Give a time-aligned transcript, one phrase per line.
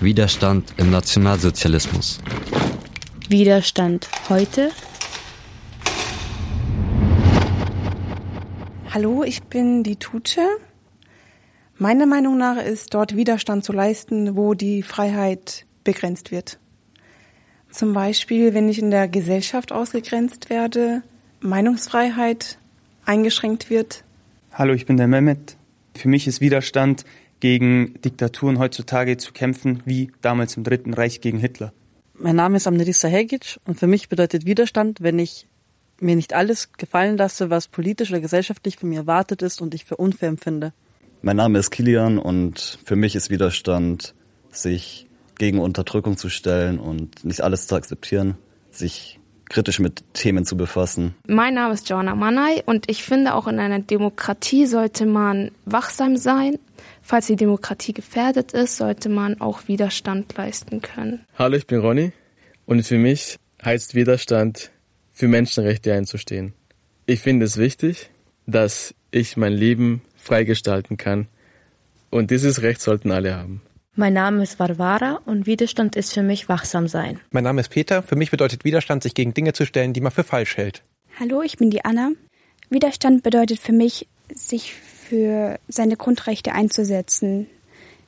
[0.00, 2.20] Widerstand im Nationalsozialismus.
[3.30, 4.70] Widerstand heute?
[8.90, 10.42] Hallo, ich bin die Tutsche.
[11.78, 16.58] Meiner Meinung nach ist dort Widerstand zu leisten, wo die Freiheit begrenzt wird.
[17.70, 21.02] Zum Beispiel, wenn ich in der Gesellschaft ausgegrenzt werde,
[21.40, 22.58] Meinungsfreiheit
[23.06, 24.04] eingeschränkt wird.
[24.52, 25.56] Hallo, ich bin der Mehmet.
[25.94, 27.04] Für mich ist Widerstand
[27.40, 31.72] gegen Diktaturen heutzutage zu kämpfen, wie damals im Dritten Reich gegen Hitler.
[32.14, 35.46] Mein Name ist Amnerissa Hegic und für mich bedeutet Widerstand, wenn ich
[36.00, 39.84] mir nicht alles gefallen lasse, was politisch oder gesellschaftlich von mir erwartet ist und ich
[39.84, 40.72] für unfair empfinde.
[41.22, 44.14] Mein Name ist Kilian und für mich ist Widerstand,
[44.50, 45.06] sich
[45.38, 48.36] gegen Unterdrückung zu stellen und nicht alles zu akzeptieren,
[48.70, 51.14] sich kritisch mit Themen zu befassen.
[51.26, 56.16] Mein Name ist Joanna Manay und ich finde auch in einer Demokratie sollte man wachsam
[56.16, 56.58] sein.
[57.08, 61.24] Falls die Demokratie gefährdet ist, sollte man auch Widerstand leisten können.
[61.38, 62.10] Hallo, ich bin Ronny
[62.64, 64.72] und für mich heißt Widerstand,
[65.12, 66.52] für Menschenrechte einzustehen.
[67.06, 68.10] Ich finde es wichtig,
[68.46, 71.28] dass ich mein Leben freigestalten kann
[72.10, 73.62] und dieses Recht sollten alle haben.
[73.94, 77.20] Mein Name ist Varvara und Widerstand ist für mich wachsam sein.
[77.30, 78.02] Mein Name ist Peter.
[78.02, 80.82] Für mich bedeutet Widerstand, sich gegen Dinge zu stellen, die man für falsch hält.
[81.20, 82.10] Hallo, ich bin die Anna.
[82.68, 84.74] Widerstand bedeutet für mich, sich
[85.08, 87.46] für seine Grundrechte einzusetzen.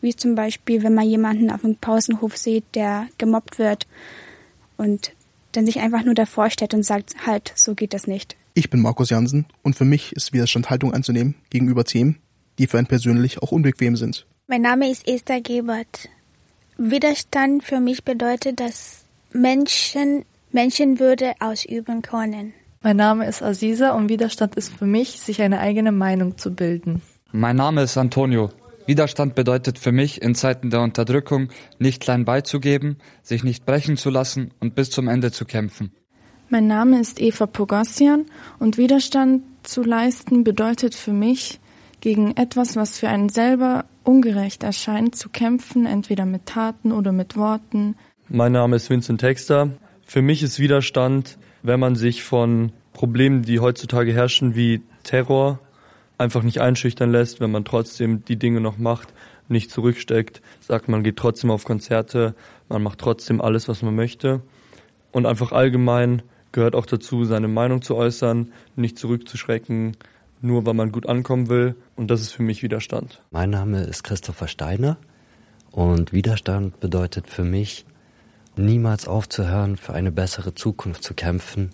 [0.00, 3.86] Wie zum Beispiel, wenn man jemanden auf dem Pausenhof sieht, der gemobbt wird
[4.76, 5.12] und
[5.52, 8.36] dann sich einfach nur davor stellt und sagt, halt, so geht das nicht.
[8.54, 12.18] Ich bin Markus Jansen und für mich ist Widerstand Haltung anzunehmen gegenüber Themen,
[12.58, 14.26] die für einen persönlich auch unbequem sind.
[14.46, 16.08] Mein Name ist Esther Gebert.
[16.76, 22.52] Widerstand für mich bedeutet, dass Menschen Menschenwürde ausüben können.
[22.82, 27.02] Mein Name ist Aziza und Widerstand ist für mich, sich eine eigene Meinung zu bilden.
[27.30, 28.48] Mein Name ist Antonio.
[28.86, 34.08] Widerstand bedeutet für mich, in Zeiten der Unterdrückung nicht klein beizugeben, sich nicht brechen zu
[34.08, 35.92] lassen und bis zum Ende zu kämpfen.
[36.48, 38.24] Mein Name ist Eva Pogossian
[38.58, 41.60] und Widerstand zu leisten bedeutet für mich,
[42.00, 47.36] gegen etwas, was für einen selber ungerecht erscheint, zu kämpfen, entweder mit Taten oder mit
[47.36, 47.94] Worten.
[48.30, 49.68] Mein Name ist Vincent Texter.
[50.06, 55.58] Für mich ist Widerstand, wenn man sich von Problemen, die heutzutage herrschen, wie Terror,
[56.18, 59.12] einfach nicht einschüchtern lässt, wenn man trotzdem die Dinge noch macht,
[59.48, 62.34] nicht zurücksteckt, sagt, man geht trotzdem auf Konzerte,
[62.68, 64.42] man macht trotzdem alles, was man möchte.
[65.12, 66.22] Und einfach allgemein
[66.52, 69.96] gehört auch dazu, seine Meinung zu äußern, nicht zurückzuschrecken,
[70.40, 71.74] nur weil man gut ankommen will.
[71.96, 73.22] Und das ist für mich Widerstand.
[73.30, 74.98] Mein Name ist Christopher Steiner
[75.70, 77.84] und Widerstand bedeutet für mich,
[78.64, 81.70] niemals aufzuhören, für eine bessere Zukunft zu kämpfen,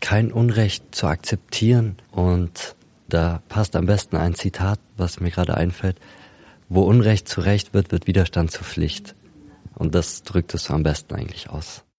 [0.00, 2.76] kein Unrecht zu akzeptieren und
[3.08, 5.98] da passt am besten ein Zitat, was mir gerade einfällt.
[6.68, 9.14] Wo Unrecht zu Recht wird, wird Widerstand zur Pflicht.
[9.74, 11.84] Und das drückt es am besten eigentlich aus.